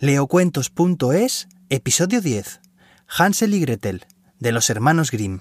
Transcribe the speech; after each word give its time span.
Leocuentos.es, 0.00 1.48
episodio 1.70 2.20
10. 2.20 2.60
Hansel 3.08 3.52
y 3.52 3.58
Gretel, 3.58 4.06
de 4.38 4.52
los 4.52 4.70
hermanos 4.70 5.10
Grimm. 5.10 5.40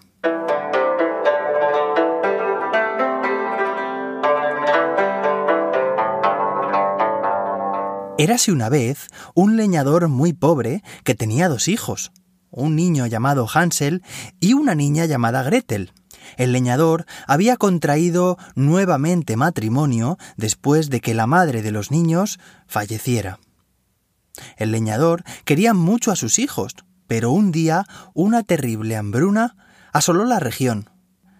Érase 8.17 8.51
una 8.51 8.69
vez 8.69 9.09
un 9.35 9.57
leñador 9.57 10.07
muy 10.07 10.33
pobre 10.33 10.81
que 11.03 11.13
tenía 11.13 11.49
dos 11.49 11.67
hijos, 11.67 12.11
un 12.49 12.75
niño 12.75 13.05
llamado 13.05 13.47
Hansel 13.53 14.01
y 14.39 14.53
una 14.53 14.73
niña 14.73 15.05
llamada 15.05 15.43
Gretel. 15.43 15.91
El 16.35 16.51
leñador 16.51 17.05
había 17.27 17.57
contraído 17.57 18.39
nuevamente 18.55 19.35
matrimonio 19.35 20.17
después 20.35 20.89
de 20.89 20.99
que 20.99 21.13
la 21.13 21.27
madre 21.27 21.61
de 21.61 21.71
los 21.71 21.91
niños 21.91 22.39
falleciera. 22.65 23.37
El 24.57 24.71
leñador 24.71 25.23
quería 25.45 25.73
mucho 25.73 26.11
a 26.11 26.15
sus 26.15 26.39
hijos, 26.39 26.75
pero 27.07 27.31
un 27.31 27.51
día 27.51 27.85
una 28.13 28.43
terrible 28.43 28.95
hambruna 28.95 29.55
asoló 29.93 30.25
la 30.25 30.39
región. 30.39 30.89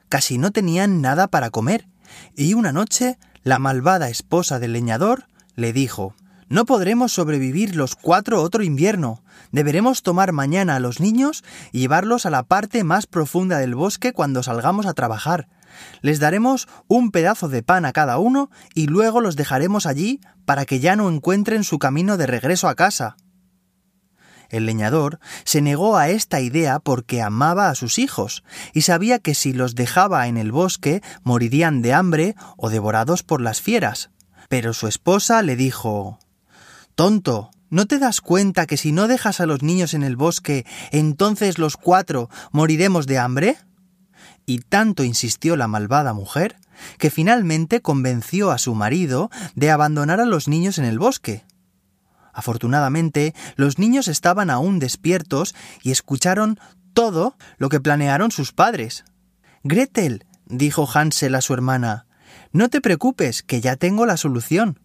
Casi 0.09 0.38
no 0.38 0.51
tenían 0.51 1.02
nada 1.02 1.27
para 1.27 1.49
comer, 1.49 1.88
y 2.35 2.53
una 2.53 2.71
noche 2.71 3.17
la 3.43 3.59
malvada 3.59 4.09
esposa 4.09 4.59
del 4.59 4.73
leñador 4.73 5.27
le 5.55 5.73
dijo 5.73 6.15
No 6.47 6.65
podremos 6.65 7.11
sobrevivir 7.11 7.75
los 7.75 7.95
cuatro 7.95 8.41
otro 8.41 8.63
invierno. 8.63 9.23
Deberemos 9.52 10.03
tomar 10.03 10.31
mañana 10.31 10.75
a 10.75 10.79
los 10.79 10.99
niños 10.99 11.43
y 11.71 11.79
llevarlos 11.79 12.25
a 12.25 12.29
la 12.29 12.43
parte 12.43 12.83
más 12.83 13.07
profunda 13.07 13.59
del 13.59 13.75
bosque 13.75 14.13
cuando 14.13 14.43
salgamos 14.43 14.85
a 14.85 14.93
trabajar. 14.93 15.47
Les 16.02 16.20
daremos 16.20 16.67
un 16.88 17.12
pedazo 17.12 17.49
de 17.49 17.63
pan 17.63 17.86
a 17.86 17.94
cada 17.94 18.17
uno 18.17 18.49
y 18.73 18.88
luego 18.88 19.22
los 19.22 19.36
dejaremos 19.36 19.86
allí 19.86 20.22
para 20.45 20.66
que 20.66 20.80
ya 20.80 20.95
no 20.95 21.09
encuentren 21.09 21.63
su 21.63 21.80
camino 21.80 22.17
de 22.17 22.27
regreso 22.27 22.67
a 22.67 22.76
casa. 22.76 23.17
El 24.50 24.66
leñador 24.66 25.20
se 25.44 25.62
negó 25.62 25.98
a 25.98 26.09
esta 26.09 26.40
idea 26.40 26.80
porque 26.80 27.22
amaba 27.22 27.69
a 27.69 27.75
sus 27.75 28.00
hijos 28.00 28.44
y 28.73 28.81
sabía 28.81 29.19
que 29.19 29.36
si 29.36 29.53
los 29.53 29.75
dejaba 29.75 30.28
en 30.28 30.38
el 30.38 30.52
bosque 30.52 31.02
morirían 31.23 31.81
de 31.81 31.94
hambre 31.94 32.36
o 32.56 32.69
devorados 32.69 33.23
por 33.23 33.41
las 33.41 33.62
fieras. 33.62 34.09
Pero 34.50 34.73
su 34.73 34.88
esposa 34.88 35.41
le 35.41 35.56
dijo 35.56 36.19
Tonto, 36.95 37.52
¿no 37.69 37.86
te 37.86 38.00
das 38.00 38.22
cuenta 38.22 38.66
que 38.66 38.78
si 38.78 38.91
no 38.91 39.08
dejas 39.08 39.41
a 39.41 39.45
los 39.45 39.62
niños 39.62 39.94
en 39.94 40.03
el 40.03 40.16
bosque, 40.16 40.66
entonces 40.91 41.58
los 41.58 41.75
cuatro 41.75 42.30
moriremos 42.52 43.06
de 43.06 43.19
hambre? 43.19 43.58
Y 44.48 44.59
tanto 44.59 45.03
insistió 45.03 45.56
la 45.56 45.67
malvada 45.67 46.14
mujer, 46.14 46.56
que 46.98 47.12
finalmente 47.12 47.81
convenció 47.81 48.50
a 48.50 48.58
su 48.58 48.73
marido 48.73 49.30
de 49.53 49.70
abandonar 49.70 50.20
a 50.22 50.26
los 50.26 50.48
niños 50.48 50.80
en 50.80 50.86
el 50.86 50.98
bosque. 50.98 51.45
Afortunadamente, 52.34 53.36
los 53.56 53.78
niños 53.78 54.08
estaban 54.08 54.50
aún 54.50 54.80
despiertos 54.80 55.53
y 55.84 55.92
escucharon 55.92 56.59
todo 56.94 57.36
lo 57.58 57.70
que 57.70 57.80
planearon 57.80 58.31
sus 58.31 58.53
padres. 58.53 59.03
Gretel, 59.64 60.25
dijo 60.45 60.88
Hansel 60.92 61.36
a 61.36 61.42
su 61.42 61.53
hermana, 61.53 62.08
no 62.52 62.70
te 62.70 62.80
preocupes, 62.80 63.44
que 63.44 63.59
ya 63.59 63.75
tengo 63.75 64.06
la 64.06 64.18
solución. 64.18 64.80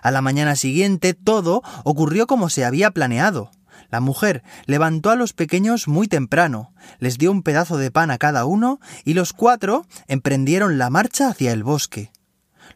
A 0.00 0.12
la 0.12 0.22
mañana 0.22 0.54
siguiente 0.54 1.14
todo 1.14 1.62
ocurrió 1.82 2.28
como 2.28 2.48
se 2.50 2.64
había 2.64 2.92
planeado. 2.92 3.50
La 3.90 4.00
mujer 4.00 4.42
levantó 4.66 5.10
a 5.10 5.16
los 5.16 5.32
pequeños 5.32 5.88
muy 5.88 6.08
temprano, 6.08 6.72
les 6.98 7.18
dio 7.18 7.30
un 7.30 7.42
pedazo 7.42 7.76
de 7.76 7.90
pan 7.90 8.10
a 8.10 8.18
cada 8.18 8.44
uno 8.44 8.80
y 9.04 9.14
los 9.14 9.32
cuatro 9.32 9.86
emprendieron 10.08 10.78
la 10.78 10.90
marcha 10.90 11.28
hacia 11.28 11.52
el 11.52 11.62
bosque. 11.62 12.10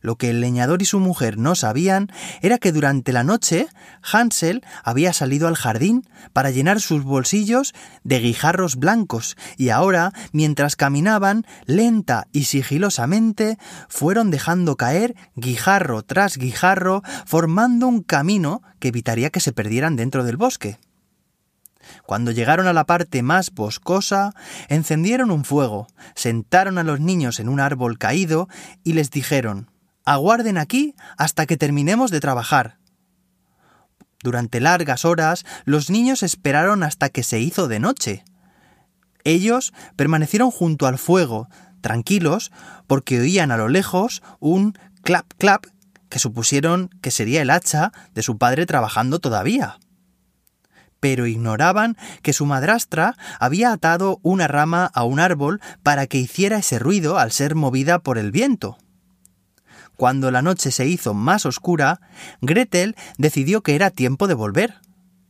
Lo 0.00 0.16
que 0.16 0.30
el 0.30 0.40
leñador 0.40 0.82
y 0.82 0.84
su 0.84 1.00
mujer 1.00 1.38
no 1.38 1.54
sabían 1.54 2.08
era 2.42 2.58
que 2.58 2.72
durante 2.72 3.12
la 3.12 3.24
noche 3.24 3.66
Hansel 4.02 4.62
había 4.84 5.12
salido 5.12 5.48
al 5.48 5.56
jardín 5.56 6.08
para 6.32 6.50
llenar 6.50 6.80
sus 6.80 7.02
bolsillos 7.02 7.74
de 8.04 8.20
guijarros 8.20 8.76
blancos 8.76 9.36
y 9.56 9.70
ahora, 9.70 10.12
mientras 10.32 10.76
caminaban 10.76 11.46
lenta 11.64 12.28
y 12.32 12.44
sigilosamente, 12.44 13.58
fueron 13.88 14.30
dejando 14.30 14.76
caer 14.76 15.16
guijarro 15.34 16.02
tras 16.02 16.36
guijarro, 16.36 17.02
formando 17.24 17.86
un 17.86 18.02
camino 18.02 18.62
que 18.78 18.88
evitaría 18.88 19.30
que 19.30 19.40
se 19.40 19.52
perdieran 19.52 19.96
dentro 19.96 20.24
del 20.24 20.36
bosque. 20.36 20.78
Cuando 22.04 22.30
llegaron 22.30 22.66
a 22.66 22.72
la 22.72 22.84
parte 22.84 23.22
más 23.22 23.52
boscosa, 23.52 24.32
encendieron 24.68 25.30
un 25.30 25.44
fuego, 25.44 25.86
sentaron 26.14 26.78
a 26.78 26.82
los 26.82 27.00
niños 27.00 27.40
en 27.40 27.48
un 27.48 27.60
árbol 27.60 27.98
caído 27.98 28.48
y 28.84 28.92
les 28.92 29.10
dijeron 29.10 29.70
Aguarden 30.04 30.56
aquí 30.56 30.94
hasta 31.18 31.46
que 31.46 31.56
terminemos 31.56 32.12
de 32.12 32.20
trabajar. 32.20 32.78
Durante 34.22 34.60
largas 34.60 35.04
horas 35.04 35.44
los 35.64 35.90
niños 35.90 36.22
esperaron 36.22 36.82
hasta 36.84 37.08
que 37.08 37.22
se 37.22 37.40
hizo 37.40 37.66
de 37.68 37.80
noche. 37.80 38.24
Ellos 39.24 39.72
permanecieron 39.96 40.52
junto 40.52 40.86
al 40.86 40.98
fuego, 40.98 41.48
tranquilos, 41.80 42.52
porque 42.86 43.20
oían 43.20 43.50
a 43.50 43.56
lo 43.56 43.68
lejos 43.68 44.22
un 44.38 44.78
clap 45.02 45.26
clap 45.38 45.66
que 46.08 46.20
supusieron 46.20 46.88
que 47.00 47.10
sería 47.10 47.42
el 47.42 47.50
hacha 47.50 47.92
de 48.14 48.22
su 48.22 48.38
padre 48.38 48.64
trabajando 48.64 49.18
todavía 49.18 49.78
pero 51.00 51.26
ignoraban 51.26 51.96
que 52.22 52.32
su 52.32 52.46
madrastra 52.46 53.16
había 53.38 53.72
atado 53.72 54.18
una 54.22 54.48
rama 54.48 54.90
a 54.94 55.04
un 55.04 55.20
árbol 55.20 55.60
para 55.82 56.06
que 56.06 56.18
hiciera 56.18 56.58
ese 56.58 56.78
ruido 56.78 57.18
al 57.18 57.32
ser 57.32 57.54
movida 57.54 57.98
por 57.98 58.18
el 58.18 58.32
viento. 58.32 58.78
Cuando 59.96 60.30
la 60.30 60.42
noche 60.42 60.70
se 60.70 60.86
hizo 60.86 61.14
más 61.14 61.46
oscura, 61.46 62.00
Gretel 62.42 62.96
decidió 63.16 63.62
que 63.62 63.74
era 63.74 63.90
tiempo 63.90 64.28
de 64.28 64.34
volver, 64.34 64.74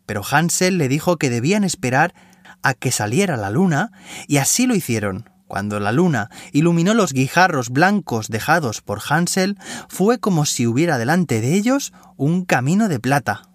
pero 0.06 0.22
Hansel 0.28 0.78
le 0.78 0.88
dijo 0.88 1.16
que 1.18 1.30
debían 1.30 1.62
esperar 1.62 2.14
a 2.62 2.74
que 2.74 2.90
saliera 2.90 3.36
la 3.36 3.50
luna, 3.50 3.92
y 4.26 4.38
así 4.38 4.66
lo 4.66 4.74
hicieron. 4.74 5.30
Cuando 5.46 5.78
la 5.78 5.92
luna 5.92 6.30
iluminó 6.50 6.94
los 6.94 7.12
guijarros 7.12 7.70
blancos 7.70 8.28
dejados 8.28 8.80
por 8.82 9.00
Hansel, 9.08 9.56
fue 9.88 10.18
como 10.18 10.44
si 10.44 10.66
hubiera 10.66 10.98
delante 10.98 11.40
de 11.40 11.54
ellos 11.54 11.92
un 12.16 12.44
camino 12.44 12.88
de 12.88 12.98
plata. 12.98 13.45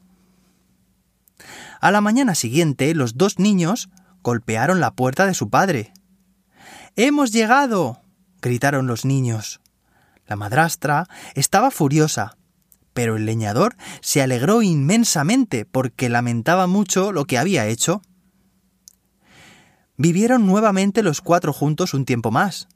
A 1.81 1.89
la 1.89 1.99
mañana 1.99 2.35
siguiente 2.35 2.93
los 2.93 3.17
dos 3.17 3.39
niños 3.39 3.89
golpearon 4.21 4.79
la 4.79 4.91
puerta 4.91 5.25
de 5.25 5.33
su 5.33 5.49
padre. 5.49 5.91
Hemos 6.95 7.31
llegado. 7.31 8.03
gritaron 8.39 8.85
los 8.85 9.03
niños. 9.03 9.61
La 10.27 10.35
madrastra 10.35 11.07
estaba 11.33 11.71
furiosa, 11.71 12.37
pero 12.93 13.15
el 13.15 13.25
leñador 13.25 13.75
se 14.01 14.21
alegró 14.21 14.61
inmensamente 14.61 15.65
porque 15.65 16.07
lamentaba 16.07 16.67
mucho 16.67 17.11
lo 17.11 17.25
que 17.25 17.39
había 17.39 17.65
hecho. 17.65 18.03
Vivieron 19.97 20.45
nuevamente 20.45 21.01
los 21.01 21.21
cuatro 21.21 21.51
juntos 21.51 21.95
un 21.95 22.05
tiempo 22.05 22.29
más, 22.29 22.67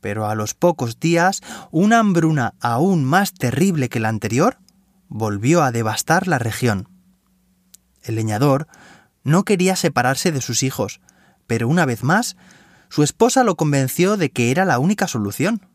pero 0.00 0.26
a 0.26 0.34
los 0.34 0.54
pocos 0.54 0.98
días 0.98 1.42
una 1.70 2.00
hambruna 2.00 2.54
aún 2.60 3.04
más 3.04 3.34
terrible 3.34 3.88
que 3.88 4.00
la 4.00 4.08
anterior 4.08 4.58
volvió 5.06 5.62
a 5.62 5.70
devastar 5.70 6.26
la 6.26 6.40
región. 6.40 6.91
El 8.02 8.16
leñador 8.16 8.66
no 9.24 9.44
quería 9.44 9.76
separarse 9.76 10.32
de 10.32 10.40
sus 10.40 10.62
hijos, 10.62 11.00
pero 11.46 11.68
una 11.68 11.86
vez 11.86 12.02
más, 12.02 12.36
su 12.88 13.02
esposa 13.02 13.44
lo 13.44 13.56
convenció 13.56 14.16
de 14.16 14.30
que 14.30 14.50
era 14.50 14.64
la 14.64 14.78
única 14.78 15.06
solución. 15.06 15.66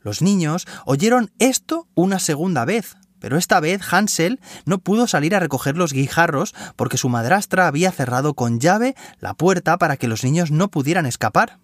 Los 0.00 0.22
niños 0.22 0.66
oyeron 0.84 1.32
esto 1.38 1.88
una 1.94 2.18
segunda 2.18 2.64
vez, 2.64 2.96
pero 3.20 3.38
esta 3.38 3.58
vez 3.58 3.80
Hansel 3.90 4.38
no 4.66 4.78
pudo 4.78 5.06
salir 5.06 5.34
a 5.34 5.40
recoger 5.40 5.78
los 5.78 5.94
guijarros 5.94 6.54
porque 6.76 6.98
su 6.98 7.08
madrastra 7.08 7.66
había 7.66 7.90
cerrado 7.90 8.34
con 8.34 8.60
llave 8.60 8.94
la 9.18 9.32
puerta 9.32 9.78
para 9.78 9.96
que 9.96 10.08
los 10.08 10.24
niños 10.24 10.50
no 10.50 10.70
pudieran 10.70 11.06
escapar. 11.06 11.58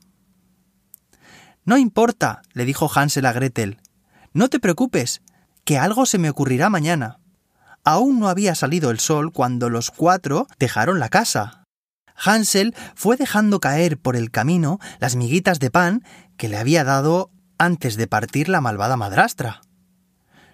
No 1.66 1.76
importa, 1.76 2.40
le 2.54 2.64
dijo 2.64 2.90
Hansel 2.92 3.26
a 3.26 3.32
Gretel. 3.32 3.78
No 4.32 4.48
te 4.48 4.58
preocupes, 4.58 5.20
que 5.64 5.76
algo 5.76 6.06
se 6.06 6.18
me 6.18 6.30
ocurrirá 6.30 6.70
mañana. 6.70 7.19
Aún 7.84 8.18
no 8.18 8.28
había 8.28 8.54
salido 8.54 8.90
el 8.90 9.00
sol 9.00 9.32
cuando 9.32 9.70
los 9.70 9.90
cuatro 9.90 10.46
dejaron 10.58 10.98
la 10.98 11.08
casa. 11.08 11.64
Hansel 12.14 12.74
fue 12.94 13.16
dejando 13.16 13.60
caer 13.60 13.98
por 13.98 14.16
el 14.16 14.30
camino 14.30 14.78
las 14.98 15.16
miguitas 15.16 15.58
de 15.58 15.70
pan 15.70 16.04
que 16.36 16.48
le 16.48 16.58
había 16.58 16.84
dado 16.84 17.30
antes 17.58 17.96
de 17.96 18.06
partir 18.06 18.48
la 18.48 18.60
malvada 18.60 18.96
madrastra. 18.96 19.62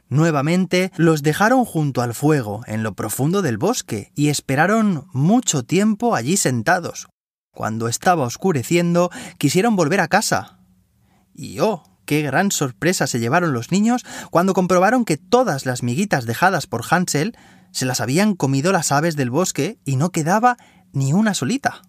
Nuevamente 0.09 0.93
los 0.97 1.23
dejaron 1.23 1.65
junto 1.65 2.01
al 2.01 2.15
fuego, 2.15 2.63
en 2.67 2.85
lo 2.85 2.95
profundo 2.95 3.43
del 3.43 3.59
bosque, 3.59 4.13
y 4.15 4.29
esperaron 4.29 5.09
mucho 5.13 5.65
tiempo 5.65 6.15
allí 6.15 6.37
sentados. 6.37 7.09
Cuando 7.51 7.89
estaba 7.89 8.25
oscureciendo, 8.25 9.11
quisieron 9.39 9.75
volver 9.75 10.01
a 10.01 10.09
casa. 10.09 10.59
Y 11.35 11.59
oh, 11.59 11.83
qué 12.07 12.23
gran 12.23 12.51
sorpresa 12.51 13.07
se 13.07 13.19
llevaron 13.19 13.53
los 13.53 13.71
niños 13.71 14.07
cuando 14.31 14.55
comprobaron 14.55 15.05
que 15.05 15.19
todas 15.19 15.67
las 15.67 15.83
miguitas 15.83 16.25
dejadas 16.25 16.67
por 16.67 16.83
Hansel 16.89 17.37
se 17.73 17.85
las 17.85 18.01
habían 18.01 18.35
comido 18.35 18.73
las 18.73 18.91
aves 18.93 19.17
del 19.17 19.29
bosque 19.29 19.79
y 19.85 19.97
no 19.97 20.11
quedaba 20.11 20.57
ni 20.93 21.13
una 21.13 21.35
solita. 21.35 21.83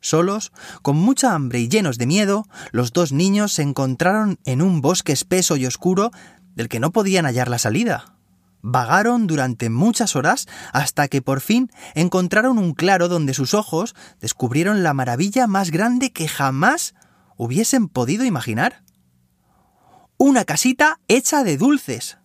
Solos, 0.00 0.52
con 0.82 0.96
mucha 0.96 1.34
hambre 1.34 1.60
y 1.60 1.68
llenos 1.68 1.98
de 1.98 2.06
miedo, 2.06 2.46
los 2.72 2.92
dos 2.92 3.12
niños 3.12 3.52
se 3.52 3.62
encontraron 3.62 4.38
en 4.44 4.62
un 4.62 4.80
bosque 4.80 5.12
espeso 5.12 5.56
y 5.56 5.66
oscuro 5.66 6.10
del 6.54 6.68
que 6.68 6.80
no 6.80 6.92
podían 6.92 7.24
hallar 7.24 7.48
la 7.48 7.58
salida. 7.58 8.14
Vagaron 8.60 9.26
durante 9.26 9.70
muchas 9.70 10.14
horas 10.16 10.46
hasta 10.72 11.08
que 11.08 11.20
por 11.20 11.40
fin 11.40 11.70
encontraron 11.94 12.58
un 12.58 12.74
claro 12.74 13.08
donde 13.08 13.34
sus 13.34 13.54
ojos 13.54 13.94
descubrieron 14.20 14.82
la 14.82 14.94
maravilla 14.94 15.46
más 15.46 15.70
grande 15.70 16.12
que 16.12 16.28
jamás 16.28 16.94
hubiesen 17.36 17.88
podido 17.88 18.24
imaginar. 18.24 18.83
Una 20.16 20.44
casita 20.44 21.00
hecha 21.08 21.42
de 21.42 21.56
dulces. 21.56 22.18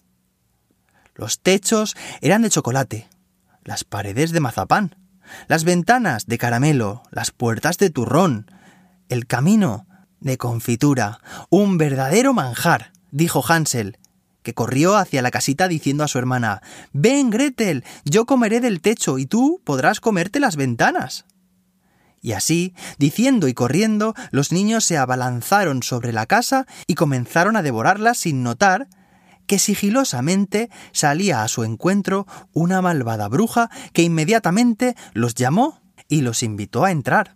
Los 1.16 1.40
techos 1.40 1.96
eran 2.22 2.44
de 2.44 2.50
chocolate, 2.50 3.10
las 3.64 3.84
paredes 3.84 4.32
de 4.32 4.40
mazapán, 4.40 4.96
las 5.48 5.64
ventanas 5.64 6.28
de 6.28 6.38
caramelo, 6.38 7.02
las 7.12 7.32
puertas 7.32 7.78
de 7.78 7.90
turrón, 7.90 8.52
el 9.10 9.26
camino 9.26 9.88
de 10.20 10.38
confitura, 10.38 11.20
un 11.50 11.78
verdadero 11.78 12.34
manjar, 12.34 12.92
dijo 13.12 13.44
Hansel, 13.46 13.98
que 14.44 14.54
corrió 14.54 14.96
hacia 14.96 15.22
la 15.22 15.32
casita 15.32 15.68
diciendo 15.68 16.04
a 16.04 16.08
su 16.08 16.20
hermana 16.20 16.62
Ven, 16.94 17.32
Gretel, 17.32 17.84
yo 18.06 18.26
comeré 18.26 18.60
del 18.62 18.82
techo 18.82 19.18
y 19.18 19.26
tú 19.26 19.62
podrás 19.64 20.00
comerte 20.00 20.40
las 20.40 20.56
ventanas. 20.56 21.26
Y 22.22 22.34
así, 22.34 22.74
diciendo 22.98 23.48
y 23.48 23.54
corriendo, 23.54 24.14
los 24.32 24.52
niños 24.52 24.84
se 24.84 24.98
abalanzaron 24.98 25.84
sobre 25.84 26.12
la 26.12 26.26
casa 26.26 26.66
y 26.88 26.96
comenzaron 26.96 27.56
a 27.56 27.62
devorarla 27.62 28.14
sin 28.14 28.44
notar 28.44 28.88
que 29.48 29.58
sigilosamente 29.58 30.70
salía 30.92 31.44
a 31.44 31.48
su 31.48 31.64
encuentro 31.64 32.28
una 32.54 32.82
malvada 32.82 33.28
bruja 33.28 33.70
que 33.94 34.04
inmediatamente 34.04 34.96
los 35.14 35.34
llamó 35.34 35.82
y 36.08 36.22
los 36.22 36.44
invitó 36.44 36.86
a 36.86 36.92
entrar. 36.92 37.36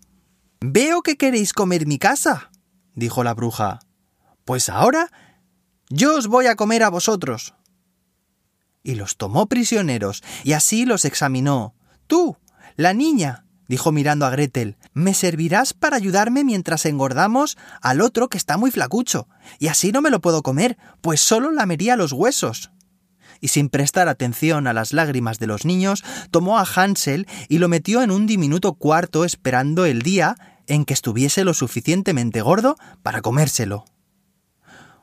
Veo 0.62 1.02
que 1.02 1.18
queréis 1.18 1.54
comer 1.54 1.88
mi 1.88 1.98
casa, 1.98 2.52
dijo 2.94 3.24
la 3.24 3.34
bruja. 3.34 3.80
Pues 4.46 4.70
ahora 4.70 5.12
yo 5.90 6.16
os 6.16 6.28
voy 6.28 6.46
a 6.46 6.56
comer 6.56 6.84
a 6.84 6.90
vosotros. 6.90 7.56
Y 8.84 8.96
los 8.96 9.18
tomó 9.18 9.48
prisioneros, 9.48 10.24
y 10.44 10.54
así 10.54 10.86
los 10.86 11.06
examinó. 11.06 11.74
Tú, 12.08 12.38
la 12.76 12.94
niña, 12.94 13.46
dijo 13.68 13.92
mirando 13.92 14.25
a 14.25 14.30
Gretel, 14.30 14.77
me 14.94 15.13
servirás 15.13 15.74
para 15.74 15.98
ayudarme 15.98 16.44
mientras 16.44 16.86
engordamos 16.86 17.57
al 17.81 18.01
otro 18.01 18.30
que 18.30 18.38
está 18.38 18.57
muy 18.57 18.71
flacucho, 18.71 19.27
y 19.60 19.68
así 19.68 19.92
no 19.92 20.01
me 20.01 20.10
lo 20.10 20.21
puedo 20.21 20.44
comer, 20.44 20.77
pues 21.01 21.21
solo 21.21 21.51
lamería 21.51 21.95
los 21.95 22.12
huesos. 22.12 22.71
Y 23.39 23.50
sin 23.50 23.69
prestar 23.69 24.07
atención 24.07 24.68
a 24.68 24.74
las 24.74 24.94
lágrimas 24.94 25.39
de 25.39 25.48
los 25.48 25.65
niños, 25.65 26.04
tomó 26.31 26.60
a 26.60 26.65
Hansel 26.65 27.27
y 27.50 27.57
lo 27.57 27.68
metió 27.68 28.01
en 28.01 28.12
un 28.12 28.25
diminuto 28.25 28.74
cuarto 28.74 29.25
esperando 29.25 29.86
el 29.86 30.01
día 30.01 30.38
en 30.68 30.86
que 30.86 30.94
estuviese 30.94 31.44
lo 31.44 31.54
suficientemente 31.54 32.42
gordo 32.42 32.77
para 33.01 33.21
comérselo. 33.21 33.86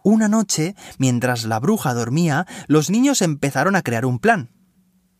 Una 0.02 0.28
noche, 0.28 0.74
mientras 0.98 1.44
la 1.44 1.60
bruja 1.60 1.92
dormía, 1.92 2.46
los 2.66 2.88
niños 2.88 3.20
empezaron 3.20 3.76
a 3.76 3.82
crear 3.82 4.06
un 4.06 4.18
plan. 4.18 4.50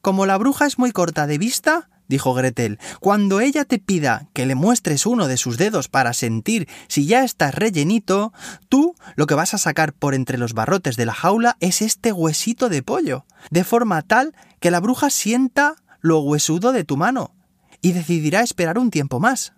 Como 0.01 0.25
la 0.25 0.39
bruja 0.39 0.67
es 0.67 0.79
muy 0.79 0.93
corta 0.93 1.27
de 1.27 1.37
vista, 1.37 1.91
dijo 2.11 2.35
Gretel, 2.35 2.79
cuando 2.99 3.41
ella 3.41 3.65
te 3.65 3.79
pida 3.79 4.29
que 4.35 4.45
le 4.45 4.57
muestres 4.57 5.07
uno 5.07 5.29
de 5.29 5.37
sus 5.37 5.57
dedos 5.57 5.89
para 5.89 6.13
sentir 6.13 6.69
si 6.89 7.07
ya 7.07 7.25
estás 7.25 7.55
rellenito, 7.55 8.35
tú 8.69 8.95
lo 9.15 9.27
que 9.27 9.37
vas 9.37 9.55
a 9.55 9.59
sacar 9.59 9.95
por 9.95 10.15
entre 10.15 10.37
los 10.37 10.53
barrotes 10.53 10.97
de 10.97 11.07
la 11.07 11.15
jaula 11.15 11.57
es 11.61 11.81
este 11.81 12.13
huesito 12.13 12.69
de 12.69 12.83
pollo, 12.83 13.25
de 13.51 13.65
forma 13.65 14.03
tal 14.03 14.35
que 14.59 14.71
la 14.71 14.81
bruja 14.81 15.09
sienta 15.09 15.77
lo 16.01 16.19
huesudo 16.21 16.73
de 16.73 16.85
tu 16.85 16.97
mano 16.97 17.33
y 17.81 17.93
decidirá 17.93 18.41
esperar 18.43 18.77
un 18.77 18.91
tiempo 18.91 19.21
más. 19.21 19.53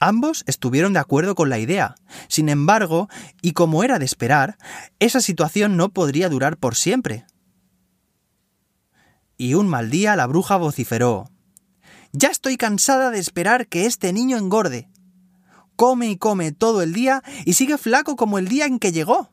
Ambos 0.00 0.44
estuvieron 0.46 0.94
de 0.94 1.00
acuerdo 1.00 1.34
con 1.34 1.50
la 1.50 1.58
idea. 1.58 1.96
Sin 2.28 2.48
embargo, 2.48 3.08
y 3.42 3.52
como 3.52 3.84
era 3.84 3.98
de 3.98 4.04
esperar, 4.04 4.56
esa 5.00 5.20
situación 5.20 5.76
no 5.76 5.90
podría 5.90 6.28
durar 6.28 6.56
por 6.56 6.76
siempre. 6.76 7.26
Y 9.40 9.54
un 9.54 9.68
mal 9.68 9.88
día 9.88 10.16
la 10.16 10.26
bruja 10.26 10.56
vociferó 10.56 11.30
Ya 12.12 12.28
estoy 12.28 12.56
cansada 12.56 13.12
de 13.12 13.20
esperar 13.20 13.68
que 13.68 13.86
este 13.86 14.12
niño 14.12 14.36
engorde. 14.36 14.90
Come 15.76 16.10
y 16.10 16.16
come 16.16 16.50
todo 16.50 16.82
el 16.82 16.92
día 16.92 17.22
y 17.44 17.52
sigue 17.52 17.78
flaco 17.78 18.16
como 18.16 18.38
el 18.38 18.48
día 18.48 18.66
en 18.66 18.80
que 18.80 18.90
llegó. 18.90 19.30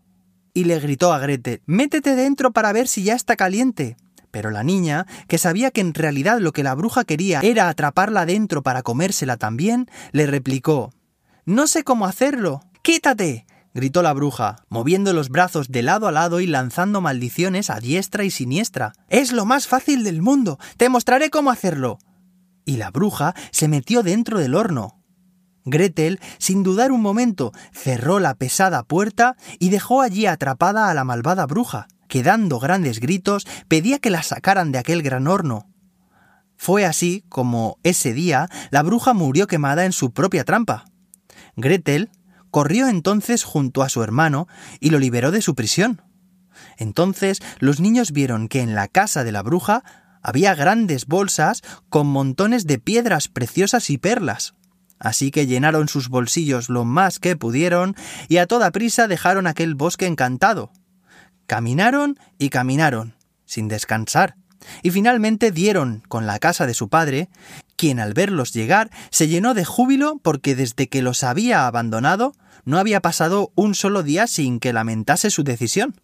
Y 0.53 0.65
le 0.65 0.79
gritó 0.79 1.11
a 1.11 1.17
Grete 1.17 1.63
Métete 1.65 2.15
dentro 2.15 2.51
para 2.51 2.71
ver 2.71 2.87
si 2.87 3.01
ya 3.01 3.15
está 3.15 3.35
caliente. 3.35 3.97
Pero 4.29 4.51
la 4.51 4.63
niña, 4.63 5.07
que 5.27 5.39
sabía 5.39 5.71
que 5.71 5.81
en 5.81 5.95
realidad 5.95 6.37
lo 6.39 6.53
que 6.53 6.61
la 6.61 6.75
bruja 6.75 7.03
quería 7.03 7.39
era 7.41 7.67
atraparla 7.67 8.27
dentro 8.27 8.61
para 8.61 8.83
comérsela 8.83 9.37
también, 9.37 9.89
le 10.11 10.27
replicó 10.27 10.93
No 11.45 11.65
sé 11.65 11.83
cómo 11.83 12.05
hacerlo. 12.05 12.61
Quítate. 12.83 13.47
Gritó 13.75 14.01
la 14.01 14.13
bruja, 14.13 14.55
moviendo 14.69 15.13
los 15.13 15.29
brazos 15.29 15.67
de 15.67 15.83
lado 15.83 16.07
a 16.07 16.11
lado 16.11 16.39
y 16.39 16.47
lanzando 16.47 17.01
maldiciones 17.01 17.69
a 17.69 17.79
diestra 17.79 18.23
y 18.23 18.31
siniestra. 18.31 18.93
Es 19.09 19.33
lo 19.33 19.45
más 19.45 19.67
fácil 19.67 20.05
del 20.05 20.21
mundo. 20.21 20.57
Te 20.77 20.87
mostraré 20.89 21.29
cómo 21.29 21.51
hacerlo. 21.51 21.99
Y 22.65 22.77
la 22.77 22.89
bruja 22.89 23.35
se 23.51 23.67
metió 23.67 24.01
dentro 24.01 24.39
del 24.39 24.55
horno. 24.55 25.03
Gretel, 25.65 26.21
sin 26.37 26.63
dudar 26.63 26.91
un 26.91 27.01
momento, 27.01 27.51
cerró 27.73 28.19
la 28.19 28.35
pesada 28.35 28.83
puerta 28.83 29.35
y 29.59 29.69
dejó 29.69 30.01
allí 30.01 30.25
atrapada 30.25 30.89
a 30.89 30.93
la 30.93 31.03
malvada 31.03 31.45
bruja 31.45 31.87
que 32.07 32.23
dando 32.23 32.59
grandes 32.59 32.99
gritos 32.99 33.45
pedía 33.67 33.99
que 33.99 34.09
la 34.09 34.23
sacaran 34.23 34.71
de 34.71 34.77
aquel 34.77 35.01
gran 35.01 35.27
horno. 35.27 35.67
Fue 36.55 36.85
así 36.85 37.25
como 37.27 37.77
ese 37.83 38.13
día 38.13 38.47
la 38.69 38.83
bruja 38.83 39.13
murió 39.13 39.47
quemada 39.47 39.85
en 39.85 39.91
su 39.91 40.13
propia 40.13 40.45
trampa. 40.45 40.85
Gretel 41.57 42.09
corrió 42.55 42.87
entonces 42.87 43.43
junto 43.43 43.83
a 43.83 43.89
su 43.89 44.01
hermano 44.01 44.47
y 44.79 44.89
lo 44.89 44.97
liberó 44.97 45.31
de 45.31 45.41
su 45.41 45.55
prisión. 45.55 46.01
Entonces 46.77 47.41
los 47.59 47.81
niños 47.81 48.13
vieron 48.13 48.47
que 48.47 48.61
en 48.61 48.75
la 48.75 48.87
casa 48.87 49.25
de 49.25 49.33
la 49.33 49.43
bruja 49.43 49.83
había 50.21 50.55
grandes 50.55 51.05
bolsas 51.05 51.63
con 51.89 52.07
montones 52.07 52.65
de 52.65 52.79
piedras 52.79 53.27
preciosas 53.27 53.89
y 53.89 53.97
perlas. 53.97 54.53
Así 54.99 55.31
que 55.31 55.47
llenaron 55.47 55.89
sus 55.89 56.07
bolsillos 56.07 56.69
lo 56.69 56.85
más 56.85 57.19
que 57.19 57.35
pudieron 57.35 57.93
y 58.29 58.37
a 58.37 58.47
toda 58.47 58.71
prisa 58.71 59.09
dejaron 59.09 59.47
aquel 59.47 59.75
bosque 59.75 60.05
encantado. 60.05 60.71
Caminaron 61.47 62.17
y 62.37 62.51
caminaron, 62.51 63.15
sin 63.43 63.67
descansar, 63.67 64.37
y 64.81 64.91
finalmente 64.91 65.51
dieron 65.51 66.03
con 66.07 66.25
la 66.25 66.39
casa 66.39 66.65
de 66.65 66.73
su 66.73 66.87
padre, 66.87 67.27
quien 67.75 67.99
al 67.99 68.13
verlos 68.13 68.53
llegar 68.53 68.91
se 69.11 69.27
llenó 69.27 69.53
de 69.53 69.65
júbilo 69.65 70.21
porque 70.23 70.55
desde 70.55 70.87
que 70.87 71.01
los 71.01 71.25
había 71.25 71.67
abandonado 71.67 72.33
no 72.65 72.77
había 72.77 73.01
pasado 73.01 73.51
un 73.55 73.75
solo 73.75 74.03
día 74.03 74.27
sin 74.27 74.59
que 74.59 74.73
lamentase 74.73 75.29
su 75.29 75.43
decisión. 75.43 76.01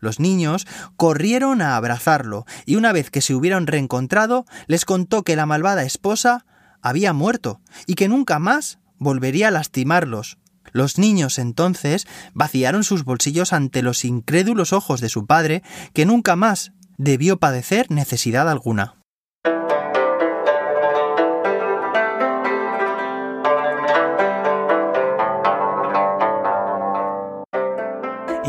Los 0.00 0.20
niños 0.20 0.66
corrieron 0.96 1.62
a 1.62 1.76
abrazarlo, 1.76 2.44
y 2.66 2.76
una 2.76 2.92
vez 2.92 3.10
que 3.10 3.20
se 3.20 3.34
hubieron 3.34 3.66
reencontrado, 3.66 4.44
les 4.66 4.84
contó 4.84 5.22
que 5.22 5.36
la 5.36 5.46
malvada 5.46 5.84
esposa 5.84 6.44
había 6.82 7.12
muerto, 7.12 7.60
y 7.86 7.94
que 7.94 8.08
nunca 8.08 8.38
más 8.38 8.78
volvería 8.98 9.48
a 9.48 9.50
lastimarlos, 9.50 10.38
los 10.72 10.98
niños 10.98 11.38
entonces 11.38 12.06
vaciaron 12.32 12.84
sus 12.84 13.04
bolsillos 13.04 13.52
ante 13.52 13.82
los 13.82 14.04
incrédulos 14.04 14.72
ojos 14.72 15.00
de 15.00 15.08
su 15.08 15.26
padre, 15.26 15.62
que 15.92 16.06
nunca 16.06 16.36
más 16.36 16.72
debió 16.98 17.38
padecer 17.38 17.90
necesidad 17.90 18.48
alguna. 18.48 19.03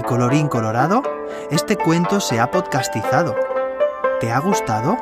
Colorín 0.06 0.48
colorado, 0.48 1.02
este 1.50 1.76
cuento 1.76 2.20
se 2.20 2.40
ha 2.40 2.52
podcastizado. 2.52 3.36
¿Te 4.20 4.32
ha 4.32 4.40
gustado? 4.40 4.98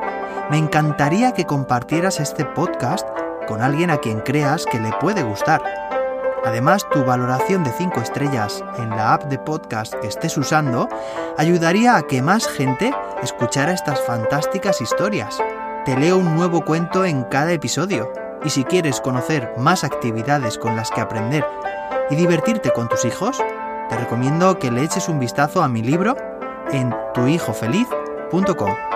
Me 0.50 0.58
encantaría 0.58 1.34
que 1.34 1.46
compartieras 1.46 2.20
este 2.20 2.46
podcast 2.46 3.08
con 3.48 3.62
alguien 3.62 3.92
a 3.92 3.98
quien 3.98 4.22
creas 4.22 4.66
que 4.66 4.80
le 4.80 4.92
puede 4.94 5.24
gustar. 5.24 5.62
Además, 6.46 6.88
tu 6.90 7.04
valoración 7.04 7.64
de 7.64 7.72
5 7.72 8.02
estrellas 8.02 8.64
en 8.78 8.90
la 8.90 9.14
app 9.14 9.26
de 9.26 9.38
podcast 9.38 9.94
que 9.96 10.08
estés 10.08 10.38
usando 10.38 10.90
ayudaría 11.38 11.96
a 11.96 12.04
que 12.04 12.22
más 12.22 12.48
gente 12.48 12.94
escuchara 13.22 13.74
estas 13.74 14.02
fantásticas 14.02 14.82
historias. 14.82 15.38
Te 15.86 15.98
leo 15.98 16.18
un 16.18 16.36
nuevo 16.36 16.64
cuento 16.64 17.06
en 17.06 17.24
cada 17.24 17.52
episodio. 17.52 18.12
Y 18.46 18.50
si 18.50 18.64
quieres 18.64 19.00
conocer 19.00 19.54
más 19.58 19.84
actividades 19.84 20.58
con 20.58 20.76
las 20.76 20.92
que 20.92 21.02
aprender 21.02 21.46
y 22.10 22.16
divertirte 22.16 22.72
con 22.72 22.90
tus 22.90 23.06
hijos, 23.06 23.42
te 23.94 24.00
recomiendo 24.00 24.58
que 24.58 24.72
le 24.72 24.84
eches 24.84 25.08
un 25.08 25.20
vistazo 25.20 25.62
a 25.62 25.68
mi 25.68 25.84
libro 25.84 26.16
en 26.72 26.92
tuhijofeliz.com. 27.14 28.93